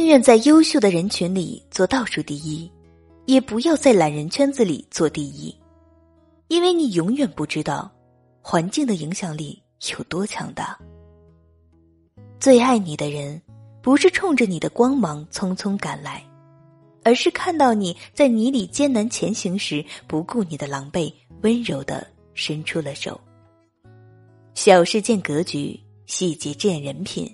[0.00, 2.72] 宁愿在优秀的人群里做倒数第一，
[3.26, 5.54] 也不要在懒人圈子里做第一，
[6.48, 7.92] 因为你永远不知道
[8.40, 10.74] 环境的影响力有多强大。
[12.40, 13.42] 最爱你的人，
[13.82, 16.24] 不是冲着你的光芒匆匆赶来。
[17.04, 21.12] 而是看到你在泥里艰难前行时，不顾你的狼狈，
[21.42, 23.20] 温柔的伸出了手。
[24.54, 27.30] 小事见格局，细节见人品。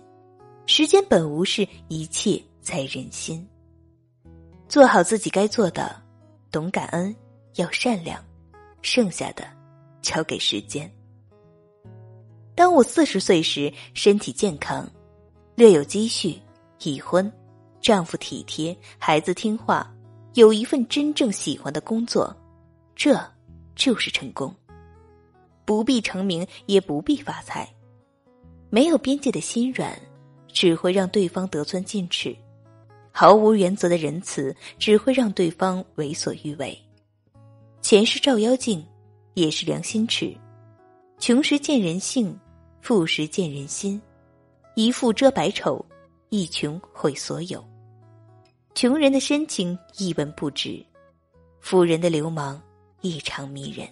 [0.69, 3.49] 时间本无事，一切在人心。
[4.69, 6.03] 做好自己该做的，
[6.51, 7.15] 懂感恩，
[7.55, 8.21] 要善良，
[8.83, 9.47] 剩下的
[10.03, 10.93] 交给时间。
[12.57, 14.91] 当我四十岁时，身体健康，
[15.55, 16.37] 略有积蓄，
[16.81, 17.33] 已婚。
[17.81, 19.95] 丈夫体贴，孩子听话，
[20.35, 22.37] 有一份真正喜欢的工作，
[22.97, 23.17] 这
[23.77, 24.53] 就是成功。
[25.65, 27.73] 不必成名，也不必发财，
[28.71, 29.97] 没有边界的心软，
[30.49, 32.35] 只会让对方得寸进尺；
[33.19, 36.79] 毫无原则的仁慈，只会让对方为所欲为。
[37.81, 38.85] 钱是照妖镜，
[39.33, 40.37] 也是良心尺。
[41.19, 42.39] 穷时见人性，
[42.83, 43.99] 富时见人心。
[44.75, 45.83] 一富遮百丑，
[46.29, 47.67] 一穷毁所有。
[48.75, 50.85] 穷人的深情一文不值，
[51.59, 52.61] 富人的流氓
[53.01, 53.89] 异常迷人。